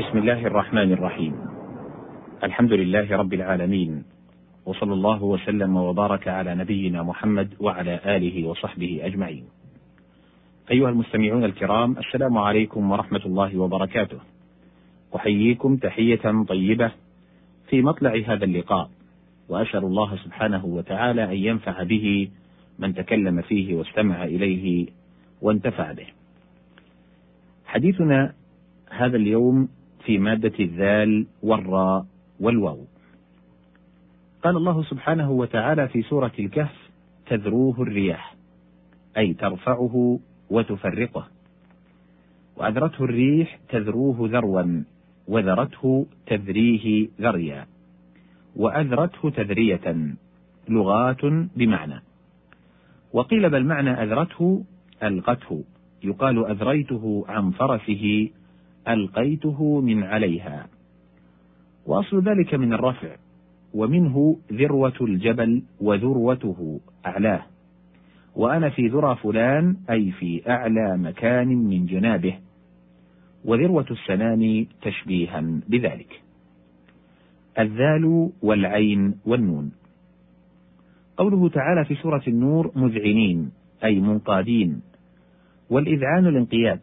بسم 0.00 0.18
الله 0.18 0.46
الرحمن 0.46 0.92
الرحيم. 0.92 1.34
الحمد 2.44 2.72
لله 2.72 3.16
رب 3.16 3.34
العالمين 3.34 4.04
وصلى 4.66 4.92
الله 4.92 5.22
وسلم 5.22 5.76
وبارك 5.76 6.28
على 6.28 6.54
نبينا 6.54 7.02
محمد 7.02 7.48
وعلى 7.60 8.00
آله 8.04 8.48
وصحبه 8.48 9.00
أجمعين. 9.02 9.44
أيها 10.70 10.88
المستمعون 10.88 11.44
الكرام 11.44 11.98
السلام 11.98 12.38
عليكم 12.38 12.90
ورحمة 12.90 13.20
الله 13.26 13.58
وبركاته. 13.58 14.18
أحييكم 15.16 15.76
تحية 15.76 16.44
طيبة 16.48 16.92
في 17.68 17.82
مطلع 17.82 18.22
هذا 18.26 18.44
اللقاء 18.44 18.90
وأسأل 19.48 19.84
الله 19.84 20.16
سبحانه 20.16 20.64
وتعالى 20.64 21.24
أن 21.24 21.36
ينفع 21.36 21.82
به 21.82 22.30
من 22.78 22.94
تكلم 22.94 23.42
فيه 23.42 23.74
واستمع 23.74 24.24
إليه 24.24 24.86
وانتفع 25.42 25.92
به. 25.92 26.06
حديثنا 27.66 28.32
هذا 28.90 29.16
اليوم 29.16 29.68
في 30.04 30.18
مادة 30.18 30.52
الذال 30.60 31.26
والراء 31.42 32.06
والواو. 32.40 32.84
قال 34.42 34.56
الله 34.56 34.82
سبحانه 34.82 35.30
وتعالى 35.30 35.88
في 35.88 36.02
سورة 36.02 36.32
الكهف: 36.38 36.90
تذروه 37.26 37.82
الرياح، 37.82 38.34
أي 39.16 39.34
ترفعه 39.34 40.20
وتفرقه. 40.50 41.28
وأذرته 42.56 43.04
الريح 43.04 43.58
تذروه 43.68 44.28
ذروا، 44.32 44.82
وذرته 45.28 46.06
تذريه 46.26 47.08
ذريا. 47.20 47.66
وأذرته 48.56 49.30
تذرية، 49.30 50.14
لغات 50.68 51.24
بمعنى. 51.56 52.02
وقيل 53.12 53.50
بل 53.50 53.64
معنى 53.64 53.90
أذرته 53.90 54.64
ألقته، 55.02 55.64
يقال 56.04 56.46
أذريته 56.46 57.24
عن 57.28 57.50
فرسه 57.50 58.30
ألقيته 58.88 59.80
من 59.80 60.02
عليها. 60.02 60.66
وأصل 61.86 62.22
ذلك 62.22 62.54
من 62.54 62.72
الرفع 62.72 63.16
ومنه 63.74 64.36
ذروة 64.52 64.98
الجبل 65.00 65.62
وذروته 65.80 66.80
أعلاه. 67.06 67.42
وأنا 68.36 68.70
في 68.70 68.88
ذرى 68.88 69.16
فلان 69.16 69.76
أي 69.90 70.10
في 70.10 70.50
أعلى 70.50 70.96
مكان 70.96 71.48
من 71.48 71.86
جنابه. 71.86 72.38
وذروة 73.44 73.86
السنام 73.90 74.66
تشبيها 74.82 75.40
بذلك. 75.68 76.22
الذال 77.58 78.30
والعين 78.42 79.14
والنون. 79.26 79.72
قوله 81.16 81.48
تعالى 81.48 81.84
في 81.84 81.94
سورة 81.94 82.22
النور 82.28 82.72
مذعنين 82.74 83.50
أي 83.84 84.00
منقادين. 84.00 84.82
والإذعان 85.70 86.26
الانقياد. 86.26 86.80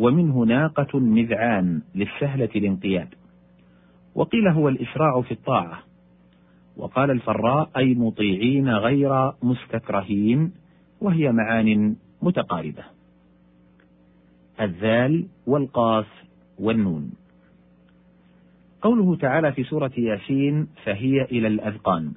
ومنه 0.00 0.44
ناقة 0.44 0.98
مذعان 0.98 1.82
للسهلة 1.94 2.48
الانقياد. 2.56 3.08
وقيل 4.14 4.48
هو 4.48 4.68
الإسراع 4.68 5.20
في 5.20 5.32
الطاعة. 5.32 5.78
وقال 6.76 7.10
الفراء 7.10 7.70
أي 7.76 7.94
مطيعين 7.94 8.68
غير 8.68 9.32
مستكرهين 9.42 10.52
وهي 11.00 11.32
معان 11.32 11.96
متقاربة. 12.22 12.84
الذال 14.60 15.26
والقاف 15.46 16.06
والنون. 16.58 17.12
قوله 18.82 19.16
تعالى 19.16 19.52
في 19.52 19.64
سورة 19.64 19.92
ياسين 19.98 20.68
فهي 20.84 21.22
إلى 21.22 21.48
الأذقان. 21.48 22.12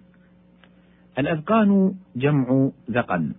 الأذقان 1.20 1.96
جمع 2.16 2.70
ذقن 2.92 3.34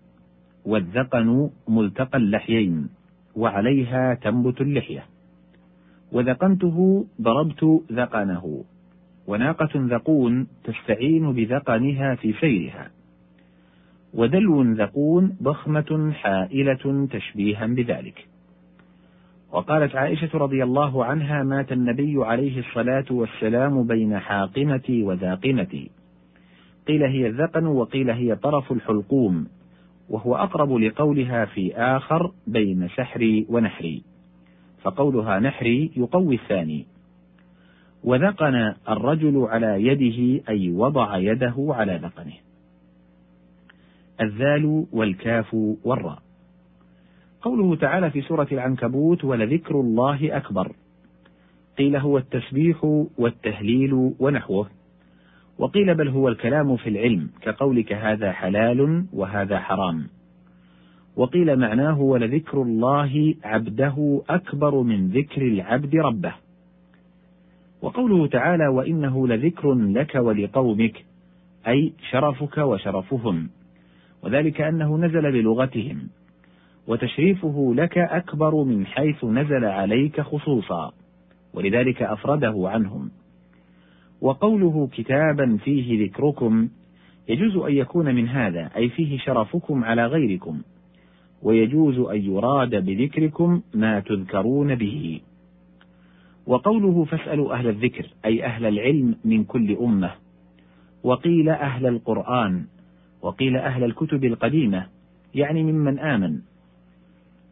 والذقن 0.64 1.50
ملتقى 1.68 2.18
اللحيين. 2.18 2.88
وعليها 3.36 4.14
تنبت 4.14 4.60
اللحية. 4.60 5.04
وذقنته 6.12 7.06
ضربت 7.20 7.82
ذقنه. 7.92 8.64
وناقة 9.26 9.70
ذقون 9.74 10.46
تستعين 10.64 11.32
بذقنها 11.32 12.14
في 12.14 12.32
سيرها 12.32 12.90
ودلو 14.14 14.62
ذقون 14.62 15.36
ضخمة 15.42 16.12
حائلة 16.12 17.08
تشبيها 17.10 17.66
بذلك. 17.66 18.26
وقالت 19.52 19.96
عائشة 19.96 20.38
رضي 20.38 20.62
الله 20.62 21.04
عنها 21.04 21.42
مات 21.42 21.72
النبي 21.72 22.24
عليه 22.24 22.58
الصلاة 22.58 23.04
والسلام 23.10 23.86
بين 23.86 24.18
حاقنتي 24.18 25.02
وذاقنتي 25.02 25.90
قيل 26.88 27.02
هي 27.02 27.26
الذقن 27.26 27.66
وقيل 27.66 28.10
هي 28.10 28.36
طرف 28.36 28.72
الحلقوم. 28.72 29.46
وهو 30.08 30.36
أقرب 30.36 30.72
لقولها 30.72 31.44
في 31.44 31.76
آخر 31.76 32.32
بين 32.46 32.88
سحري 32.88 33.46
ونحري. 33.48 34.02
فقولها 34.82 35.40
نحري 35.40 35.90
يقوي 35.96 36.34
الثاني. 36.34 36.86
وذقن 38.04 38.74
الرجل 38.88 39.46
على 39.50 39.86
يده 39.86 40.44
أي 40.48 40.70
وضع 40.70 41.16
يده 41.16 41.54
على 41.58 41.96
ذقنه 42.02 42.34
الذال 44.20 44.86
والكاف 44.92 45.54
والراء. 45.84 46.22
قوله 47.42 47.76
تعالى 47.76 48.10
في 48.10 48.20
سورة 48.20 48.48
العنكبوت 48.52 49.24
ولذكر 49.24 49.80
الله 49.80 50.36
أكبر 50.36 50.72
قيل 51.78 51.96
هو 51.96 52.18
التسبيح 52.18 52.84
والتهليل 53.18 54.14
ونحوه. 54.18 54.70
وقيل 55.58 55.94
بل 55.94 56.08
هو 56.08 56.28
الكلام 56.28 56.76
في 56.76 56.88
العلم 56.88 57.30
كقولك 57.40 57.92
هذا 57.92 58.32
حلال 58.32 59.04
وهذا 59.12 59.58
حرام. 59.58 60.06
وقيل 61.16 61.58
معناه 61.58 62.00
ولذكر 62.00 62.62
الله 62.62 63.34
عبده 63.44 64.22
أكبر 64.28 64.80
من 64.80 65.08
ذكر 65.08 65.42
العبد 65.42 65.96
ربه. 65.96 66.34
وقوله 67.82 68.26
تعالى 68.26 68.68
وإنه 68.68 69.28
لذكر 69.28 69.74
لك 69.74 70.14
ولقومك 70.14 71.04
أي 71.68 71.92
شرفك 72.10 72.58
وشرفهم. 72.58 73.50
وذلك 74.22 74.60
أنه 74.60 74.98
نزل 74.98 75.32
بلغتهم. 75.32 76.08
وتشريفه 76.86 77.74
لك 77.76 77.98
أكبر 77.98 78.64
من 78.64 78.86
حيث 78.86 79.24
نزل 79.24 79.64
عليك 79.64 80.20
خصوصا. 80.20 80.92
ولذلك 81.54 82.02
أفرده 82.02 82.54
عنهم. 82.64 83.10
وقوله 84.20 84.88
كتابا 84.92 85.58
فيه 85.64 86.06
ذكركم 86.06 86.68
يجوز 87.28 87.56
أن 87.56 87.72
يكون 87.72 88.14
من 88.14 88.28
هذا 88.28 88.70
أي 88.76 88.88
فيه 88.88 89.18
شرفكم 89.18 89.84
على 89.84 90.06
غيركم 90.06 90.60
ويجوز 91.42 91.98
أن 91.98 92.22
يراد 92.22 92.84
بذكركم 92.84 93.62
ما 93.74 94.00
تذكرون 94.00 94.74
به. 94.74 95.20
وقوله 96.46 97.04
فاسألوا 97.04 97.54
أهل 97.54 97.68
الذكر 97.68 98.06
أي 98.24 98.44
أهل 98.44 98.66
العلم 98.66 99.16
من 99.24 99.44
كل 99.44 99.76
أمة. 99.76 100.10
وقيل 101.02 101.48
أهل 101.48 101.86
القرآن 101.86 102.64
وقيل 103.22 103.56
أهل 103.56 103.84
الكتب 103.84 104.24
القديمة 104.24 104.86
يعني 105.34 105.62
ممن 105.62 105.98
آمن. 105.98 106.38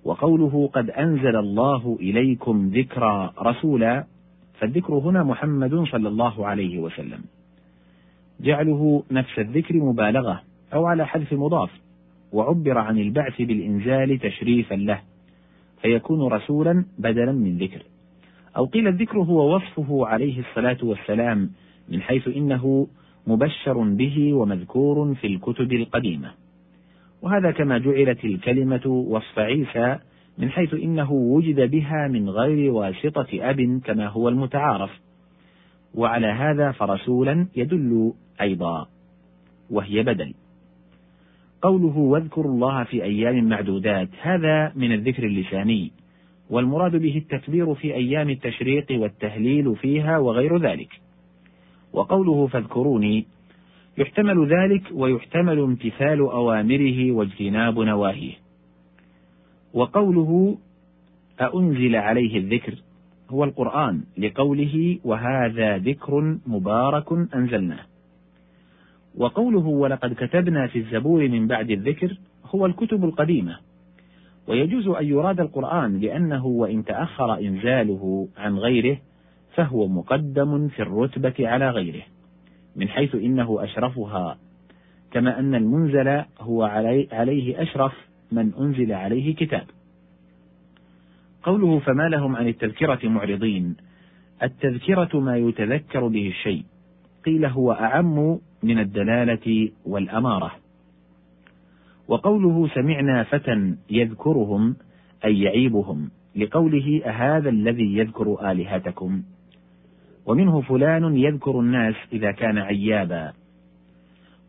وقوله 0.05 0.71
قد 0.73 0.91
أنزل 0.91 1.37
الله 1.37 1.99
إليكم 2.01 2.69
ذكرى 2.75 3.33
رسولا 3.39 4.05
فالذكر 4.59 4.95
هنا 4.95 5.23
محمد 5.23 5.85
صلى 5.85 6.09
الله 6.09 6.47
عليه 6.47 6.79
وسلم. 6.79 7.21
جعله 8.41 9.03
نفس 9.11 9.39
الذكر 9.39 9.75
مبالغة 9.75 10.43
أو 10.75 10.87
على 10.87 11.07
حذف 11.07 11.33
مضاف 11.33 11.71
وعبر 12.33 12.79
عن 12.79 12.99
البعث 12.99 13.43
بالإنزال 13.43 14.19
تشريفا 14.19 14.75
له 14.75 15.01
فيكون 15.83 16.33
رسولا 16.33 16.85
بدلا 16.99 17.33
من 17.33 17.59
ذكر. 17.59 17.83
أو 18.57 18.65
قيل 18.65 18.89
الذكر 18.89 19.19
هو 19.19 19.57
وصفه 19.57 20.07
عليه 20.07 20.41
الصلاة 20.41 20.79
والسلام 20.83 21.51
من 21.89 22.03
حيث 22.03 22.29
إنه 22.29 22.87
مبشر 23.27 23.79
به 23.79 24.35
ومذكور 24.35 25.15
في 25.15 25.27
الكتب 25.27 25.73
القديمة. 25.73 26.31
وهذا 27.23 27.51
كما 27.51 27.79
جعلت 27.79 28.25
الكلمة 28.25 28.87
وصف 28.87 29.39
عيسى 29.39 29.99
من 30.39 30.51
حيث 30.51 30.75
إنه 30.75 31.13
وجد 31.13 31.71
بها 31.71 32.09
من 32.09 32.31
غير 32.31 32.73
واسطة 32.73 33.27
أب 33.33 33.81
كما 33.85 34.09
هو 34.09 34.29
المتعارف. 34.29 34.91
وعلى 35.95 36.27
هذا 36.27 36.73
فرسولا 36.73 37.47
يدل 37.57 38.13
أيضا 38.41 38.89
وهي 39.71 40.03
بدل. 40.03 40.35
قوله 41.63 41.99
واذكروا 41.99 42.53
الله 42.53 42.85
في 42.85 43.03
أيام 43.03 43.49
معدودات 43.49 44.09
هذا 44.21 44.73
من 44.77 44.93
الذكر 44.93 45.27
اللساني 45.27 45.93
والمراد 46.51 46.97
به 46.97 47.17
التكبير 47.17 47.75
في 47.75 47.95
أيام 47.95 48.31
التشريق 48.31 48.87
والتهليل 48.91 49.77
فيها 49.77 50.19
وغير 50.19 50.59
ذلك. 50.59 51.01
وقوله 51.93 52.47
فاذكروني 52.47 53.27
يحتمل 53.99 54.47
ذلك 54.47 54.83
ويحتمل 54.93 55.59
امتثال 55.59 56.21
أوامره 56.21 57.13
واجتناب 57.13 57.79
نواهيه. 57.79 58.42
وقوله 59.75 60.59
أأنزل 61.41 61.97
عليه 61.97 62.39
الذكر 62.39 62.75
هو 63.31 63.45
القرآن 63.45 64.01
لقوله 64.19 64.99
وهذا 65.05 65.79
ذكر 65.79 66.39
مبارك 66.47 67.13
أنزلناه. 67.35 67.85
وقوله 69.17 69.67
ولقد 69.67 70.15
كتبنا 70.15 70.67
في 70.67 70.79
الزبور 70.79 71.29
من 71.29 71.47
بعد 71.47 71.71
الذكر 71.71 72.19
هو 72.55 72.67
الكتب 72.67 73.05
القديمة. 73.05 73.59
ويجوز 74.49 74.89
أن 74.89 75.07
يراد 75.07 75.41
القرآن 75.41 76.01
لأنه 76.01 76.47
وإن 76.47 76.85
تأخر 76.85 77.39
إنزاله 77.39 78.29
عن 78.37 78.59
غيره 78.59 78.99
فهو 79.55 79.89
مقدم 79.89 80.69
في 80.69 80.83
الرتبة 80.83 81.35
على 81.49 81.71
غيره 81.71 82.03
من 82.77 82.89
حيث 82.89 83.15
إنه 83.15 83.65
أشرفها 83.65 84.39
كما 85.11 85.39
أن 85.39 85.55
المنزل 85.55 86.25
هو 86.41 86.63
علي 86.63 87.09
عليه 87.13 87.63
أشرف 87.63 87.93
من 88.33 88.53
أنزل 88.61 88.93
عليه 88.93 89.35
كتاب. 89.35 89.67
قوله 91.43 91.79
فما 91.79 92.09
لهم 92.09 92.37
عن 92.37 92.49
التذكرة 92.49 93.09
معرضين. 93.09 93.77
التذكرة 94.43 95.21
ما 95.21 95.37
يتذكر 95.37 96.07
به 96.07 96.29
الشيء. 96.29 96.65
قيل 97.25 97.45
هو 97.45 97.73
أعم 97.73 98.39
من 98.63 98.79
الدلالة 98.79 99.71
والأمارة. 99.87 100.53
وقوله 102.09 102.69
سمعنا 102.75 103.23
فتى 103.23 103.77
يذكرهم 103.91 104.77
أي 105.25 105.41
يعيبهم. 105.41 106.11
لقوله 106.37 107.03
أهذا 107.05 107.49
الذي 107.49 107.97
يذكر 107.97 108.51
آلهتكم؟ 108.51 109.23
ومنه 110.27 110.61
فلان 110.61 111.17
يذكر 111.17 111.61
الناس 111.61 111.95
إذا 112.13 112.33
كان 112.33 112.59
عيابا. 112.59 113.33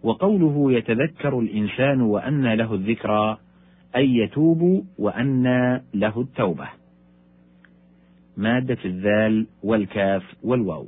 وقوله 0.04 0.72
يتذكر 0.72 1.40
الإنسان 1.40 2.02
وأن 2.02 2.54
له 2.54 2.74
الذكرى 2.74 3.38
أي 3.96 4.18
يتوب 4.18 4.86
وأن 4.98 5.46
له 5.94 6.22
التوبة. 6.22 6.68
مادة 8.38 8.78
الذال 8.86 9.48
والكاف 9.64 10.24
والواو. 10.44 10.88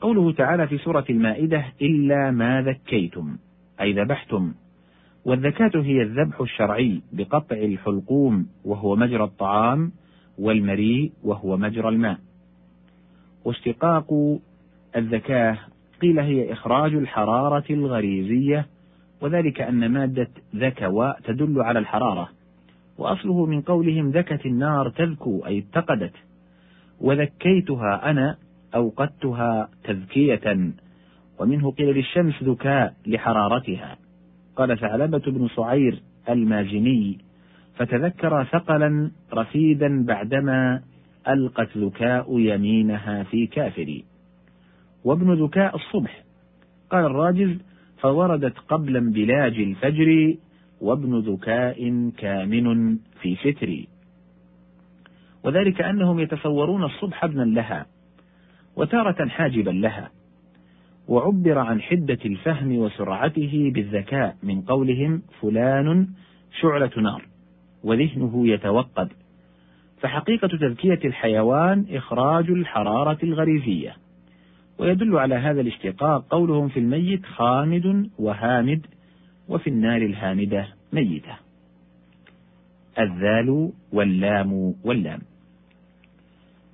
قوله 0.00 0.32
تعالى 0.32 0.66
في 0.68 0.78
سورة 0.78 1.04
المائدة 1.10 1.64
إلا 1.82 2.30
ما 2.30 2.62
ذكيتم 2.62 3.36
أي 3.80 3.92
ذبحتم. 3.92 4.54
والذكاة 5.24 5.70
هي 5.74 6.02
الذبح 6.02 6.40
الشرعي 6.40 7.02
بقطع 7.12 7.56
الحلقوم 7.56 8.46
وهو 8.64 8.96
مجرى 8.96 9.24
الطعام 9.24 9.92
والمريء 10.38 11.12
وهو 11.24 11.56
مجرى 11.56 11.88
الماء. 11.88 12.18
واشتقاق 13.44 14.38
الذكاة 14.96 15.58
قيل 16.02 16.18
هي 16.18 16.52
إخراج 16.52 16.94
الحرارة 16.94 17.64
الغريزية 17.70 18.66
وذلك 19.20 19.60
أن 19.60 19.92
مادة 19.92 20.28
ذكواء 20.56 21.20
تدل 21.24 21.60
على 21.62 21.78
الحرارة 21.78 22.28
وأصله 22.98 23.46
من 23.46 23.60
قولهم 23.60 24.10
ذكت 24.10 24.46
النار 24.46 24.90
تذكو 24.90 25.46
أي 25.46 25.58
اتقدت 25.58 26.12
وذكيتها 27.00 28.10
أنا 28.10 28.36
أوقدتها 28.74 29.68
تذكية 29.84 30.72
ومنه 31.38 31.70
قيل 31.70 31.88
للشمس 31.88 32.42
ذكاء 32.42 32.94
لحرارتها. 33.06 33.96
قال 34.56 34.78
ثعلبة 34.78 35.18
بن 35.18 35.48
صعير 35.48 36.02
المازني 36.28 37.18
فتذكرا 37.76 38.44
ثقلا 38.44 39.10
رثيدا 39.34 40.04
بعدما 40.04 40.82
ألقت 41.28 41.78
ذكاء 41.78 42.38
يمينها 42.38 43.22
في 43.22 43.46
كافري. 43.46 44.04
وابن 45.04 45.44
ذكاء 45.44 45.76
الصبح 45.76 46.22
قال 46.90 47.04
الراجز 47.04 47.58
فوردت 48.00 48.58
قبل 48.58 48.96
انبلاج 48.96 49.54
الفجر 49.54 50.34
وابن 50.80 51.18
ذكاء 51.18 52.10
كامن 52.18 52.96
في 53.20 53.36
ستري. 53.36 53.88
وذلك 55.44 55.80
أنهم 55.80 56.18
يتصورون 56.18 56.84
الصبح 56.84 57.24
ابنا 57.24 57.42
لها 57.42 57.86
وتارة 58.76 59.28
حاجبا 59.28 59.70
لها 59.70 60.10
وعبر 61.08 61.58
عن 61.58 61.80
حدة 61.80 62.18
الفهم 62.24 62.78
وسرعته 62.78 63.70
بالذكاء 63.74 64.36
من 64.42 64.60
قولهم 64.60 65.22
فلان 65.40 66.08
شعلة 66.60 66.90
نار 66.96 67.22
وذهنه 67.84 68.48
يتوقد. 68.48 69.08
فحقيقة 70.00 70.48
تذكية 70.48 71.00
الحيوان 71.04 71.86
إخراج 71.90 72.50
الحرارة 72.50 73.18
الغريزية. 73.22 73.96
ويدل 74.78 75.16
على 75.16 75.34
هذا 75.34 75.60
الاشتقاق 75.60 76.26
قولهم 76.30 76.68
في 76.68 76.80
الميت 76.80 77.26
خامد 77.26 78.10
وهامد 78.18 78.86
وفي 79.48 79.70
النار 79.70 80.02
الهامدة 80.02 80.68
ميتة. 80.92 81.36
الذال 82.98 83.72
واللام 83.92 84.74
واللام. 84.84 85.20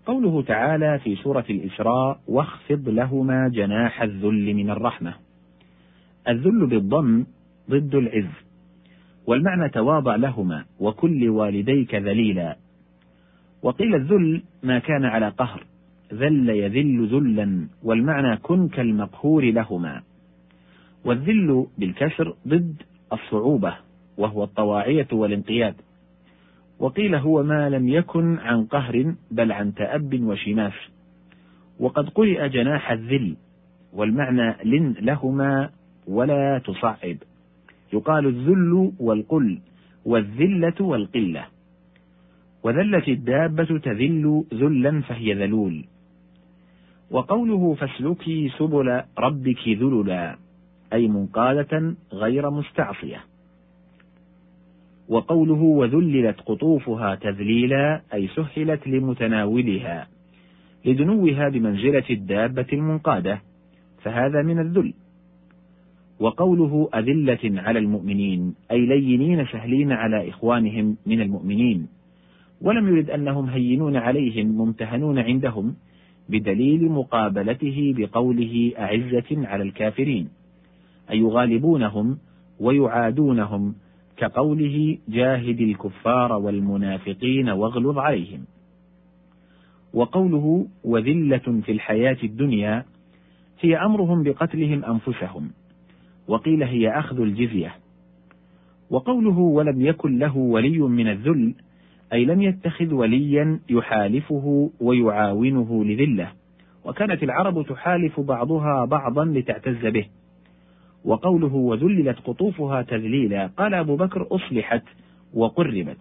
قوله 0.06 0.42
تعالى 0.42 0.98
في 0.98 1.16
سورة 1.16 1.44
الإسراء 1.50 2.20
واخفض 2.28 2.88
لهما 2.88 3.48
جناح 3.48 4.02
الذل 4.02 4.54
من 4.54 4.70
الرحمة. 4.70 5.14
الذل 6.28 6.66
بالضم 6.66 7.24
ضد 7.70 7.94
العز. 7.94 8.32
والمعنى 9.26 9.68
تواضع 9.68 10.16
لهما 10.16 10.64
وكل 10.80 11.28
والديك 11.28 11.94
ذليلا. 11.94 12.56
وقيل 13.62 13.94
الذل 13.94 14.42
ما 14.62 14.78
كان 14.78 15.04
على 15.04 15.28
قهر. 15.28 15.64
ذل 16.14 16.48
يذل 16.50 17.06
ذلا 17.06 17.68
والمعنى 17.82 18.36
كن 18.36 18.68
كالمقهور 18.68 19.44
لهما. 19.44 20.02
والذل 21.04 21.66
بالكسر 21.78 22.34
ضد 22.48 22.82
الصعوبة 23.12 23.74
وهو 24.18 24.44
الطواعية 24.44 25.08
والانقياد. 25.12 25.74
وقيل 26.78 27.14
هو 27.14 27.42
ما 27.42 27.68
لم 27.70 27.88
يكن 27.88 28.38
عن 28.38 28.64
قهر 28.64 29.14
بل 29.30 29.52
عن 29.52 29.74
تأب 29.74 30.22
وشماس 30.22 30.72
وقد 31.80 32.08
قرئ 32.08 32.48
جناح 32.48 32.90
الذل 32.90 33.36
والمعنى 33.92 34.56
لن 34.64 34.94
لهما 35.00 35.70
ولا 36.08 36.58
تصعب. 36.64 37.16
يقال 37.92 38.26
الذل 38.26 38.92
والقل 39.00 39.58
والذلة 40.04 40.74
والقلة. 40.80 41.46
وذلت 42.62 43.08
الدابة 43.08 43.78
تذل 43.78 44.44
ذلا 44.54 45.00
فهي 45.00 45.34
ذلول. 45.34 45.84
وقوله 47.14 47.74
فاسلكي 47.74 48.48
سبل 48.58 49.02
ربك 49.18 49.68
ذللا 49.68 50.36
أي 50.92 51.08
منقادة 51.08 51.94
غير 52.12 52.50
مستعصية. 52.50 53.20
وقوله 55.08 55.62
وذللت 55.62 56.40
قطوفها 56.40 57.14
تذليلا 57.14 58.00
أي 58.14 58.28
سهلت 58.28 58.88
لمتناولها 58.88 60.08
لدنوها 60.84 61.48
بمنزلة 61.48 62.04
الدابة 62.10 62.66
المنقادة 62.72 63.40
فهذا 64.02 64.42
من 64.42 64.58
الذل. 64.58 64.94
وقوله 66.20 66.88
أذلة 66.94 67.62
على 67.62 67.78
المؤمنين 67.78 68.54
أي 68.70 68.86
لينين 68.86 69.46
سهلين 69.46 69.92
على 69.92 70.28
إخوانهم 70.28 70.96
من 71.06 71.20
المؤمنين 71.20 71.88
ولم 72.60 72.88
يرد 72.88 73.10
أنهم 73.10 73.46
هينون 73.48 73.96
عليهم 73.96 74.46
ممتهنون 74.46 75.18
عندهم 75.18 75.74
بدليل 76.28 76.84
مقابلته 76.92 77.94
بقوله 77.96 78.72
أعزة 78.78 79.46
على 79.46 79.62
الكافرين 79.62 80.28
أي 81.10 81.18
يغالبونهم 81.18 82.18
ويعادونهم 82.60 83.74
كقوله 84.16 84.98
جاهد 85.08 85.60
الكفار 85.60 86.32
والمنافقين 86.32 87.48
واغلظ 87.48 87.98
عليهم. 87.98 88.44
وقوله 89.94 90.66
وذلة 90.84 91.60
في 91.64 91.72
الحياة 91.72 92.16
الدنيا 92.24 92.84
هي 93.60 93.76
أمرهم 93.76 94.22
بقتلهم 94.22 94.84
أنفسهم 94.84 95.50
وقيل 96.28 96.62
هي 96.62 96.98
أخذ 96.98 97.20
الجزية. 97.20 97.74
وقوله 98.90 99.38
ولم 99.38 99.86
يكن 99.86 100.18
له 100.18 100.36
ولي 100.36 100.78
من 100.78 101.08
الذل 101.08 101.54
أي 102.14 102.24
لم 102.24 102.42
يتخذ 102.42 102.94
وليا 102.94 103.60
يحالفه 103.70 104.70
ويعاونه 104.80 105.84
لذلة. 105.84 106.32
وكانت 106.84 107.22
العرب 107.22 107.66
تحالف 107.66 108.20
بعضها 108.20 108.84
بعضا 108.84 109.24
لتعتز 109.24 109.86
به. 109.86 110.06
وقوله 111.04 111.54
وذللت 111.54 112.18
قطوفها 112.18 112.82
تذليلا 112.82 113.46
قال 113.46 113.74
أبو 113.74 113.96
بكر 113.96 114.26
أصلحت 114.30 114.82
وقربت. 115.34 115.96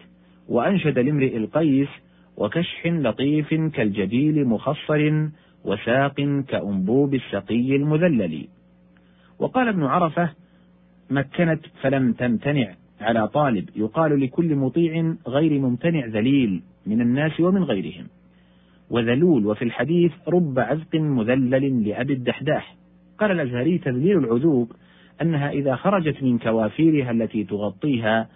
وأنشد 0.49 0.99
لامرئ 0.99 1.37
القيس 1.37 1.89
وكشح 2.37 2.87
لطيف 2.87 3.53
كالجديل 3.53 4.47
مخصر 4.47 5.27
وساق 5.65 6.15
كأنبوب 6.47 7.13
السقي 7.13 7.75
المذلل. 7.75 8.47
وقال 9.39 9.67
ابن 9.67 9.83
عرفة 9.83 10.29
مكنت 11.09 11.61
فلم 11.81 12.13
تمتنع. 12.13 12.73
على 13.03 13.27
طالب 13.27 13.69
يقال 13.75 14.19
لكل 14.19 14.55
مطيع 14.55 15.15
غير 15.27 15.59
ممتنع 15.59 16.05
ذليل 16.05 16.61
من 16.87 17.01
الناس 17.01 17.39
ومن 17.39 17.63
غيرهم. 17.63 18.07
وذلول 18.89 19.45
وفي 19.45 19.65
الحديث 19.65 20.11
رب 20.27 20.59
عزق 20.59 20.95
مذلل 20.95 21.89
لأبي 21.89 22.13
الدحداح. 22.13 22.75
قال 23.19 23.31
الأزهري 23.31 23.77
تذليل 23.77 24.17
العذوق 24.17 24.75
أنها 25.21 25.49
إذا 25.49 25.75
خرجت 25.75 26.23
من 26.23 26.37
كوافيرها 26.37 27.11
التي 27.11 27.43
تغطيها 27.43 28.29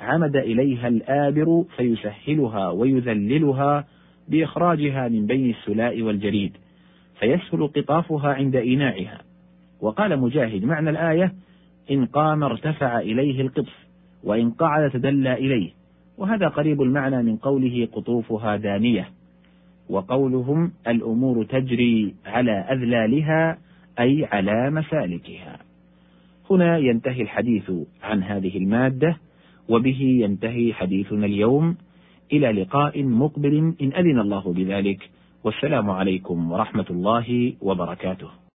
عمد 0.00 0.36
إليها 0.36 0.88
الآبر 0.88 1.64
فيسهلها 1.76 2.70
ويذللها 2.70 3.84
بإخراجها 4.28 5.08
من 5.08 5.26
بين 5.26 5.50
السلاء 5.50 6.02
والجريد 6.02 6.56
فيسهل 7.20 7.66
قطافها 7.66 8.32
عند 8.34 8.56
إيناعها. 8.56 9.20
وقال 9.80 10.20
مجاهد 10.20 10.64
معنى 10.64 10.90
الآية 10.90 11.32
إن 11.90 12.06
قام 12.06 12.42
ارتفع 12.42 12.98
إليه 12.98 13.40
القطف. 13.40 13.89
وإن 14.24 14.50
قعد 14.50 14.90
تدلى 14.90 15.32
إليه 15.32 15.70
وهذا 16.18 16.48
قريب 16.48 16.82
المعنى 16.82 17.22
من 17.22 17.36
قوله 17.36 17.88
قطوفها 17.92 18.56
دانية 18.56 19.08
وقولهم 19.90 20.72
الأمور 20.88 21.44
تجري 21.44 22.14
على 22.26 22.52
أذلالها 22.52 23.58
أي 24.00 24.24
على 24.24 24.70
مسالكها. 24.70 25.58
هنا 26.50 26.78
ينتهي 26.78 27.22
الحديث 27.22 27.70
عن 28.02 28.22
هذه 28.22 28.58
المادة 28.58 29.16
وبه 29.68 30.00
ينتهي 30.00 30.72
حديثنا 30.72 31.26
اليوم 31.26 31.76
إلى 32.32 32.52
لقاء 32.62 33.04
مقبل 33.04 33.74
إن 33.82 33.92
أذن 33.92 34.20
الله 34.20 34.52
بذلك 34.52 35.10
والسلام 35.44 35.90
عليكم 35.90 36.52
ورحمة 36.52 36.86
الله 36.90 37.54
وبركاته. 37.60 38.39